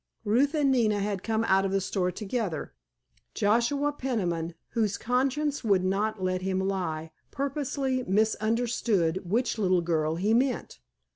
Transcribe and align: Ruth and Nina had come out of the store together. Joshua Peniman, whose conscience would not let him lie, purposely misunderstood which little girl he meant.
Ruth 0.25 0.55
and 0.55 0.71
Nina 0.71 0.97
had 0.97 1.21
come 1.21 1.43
out 1.43 1.63
of 1.63 1.71
the 1.71 1.79
store 1.79 2.09
together. 2.11 2.73
Joshua 3.35 3.91
Peniman, 3.93 4.55
whose 4.69 4.97
conscience 4.97 5.63
would 5.63 5.83
not 5.85 6.23
let 6.23 6.41
him 6.41 6.57
lie, 6.59 7.11
purposely 7.29 8.01
misunderstood 8.07 9.21
which 9.29 9.59
little 9.59 9.81
girl 9.81 10.15
he 10.15 10.33
meant. 10.33 10.79